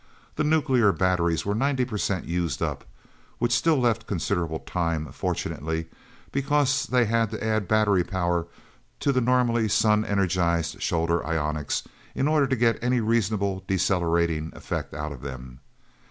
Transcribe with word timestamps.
The 0.35 0.43
nuclear 0.43 0.91
batteries 0.91 1.45
were 1.45 1.53
ninety 1.53 1.85
percent 1.85 2.25
used 2.25 2.63
up, 2.63 2.85
which 3.37 3.51
still 3.53 3.77
left 3.79 4.07
considerable 4.07 4.57
time 4.57 5.05
fortunately, 5.11 5.89
because 6.31 6.87
they 6.87 7.05
had 7.05 7.29
to 7.29 7.43
add 7.45 7.67
battery 7.67 8.03
power 8.03 8.47
to 8.99 9.11
the 9.11 9.21
normally 9.21 9.67
sun 9.67 10.03
energized 10.03 10.81
shoulder 10.81 11.19
ionics, 11.23 11.83
in 12.15 12.27
order 12.27 12.47
to 12.47 12.55
get 12.55 12.83
any 12.83 12.99
reasonable 12.99 13.63
decelerating 13.67 14.51
effect 14.55 14.95
out 14.95 15.11
of 15.11 15.21
them. 15.21 15.59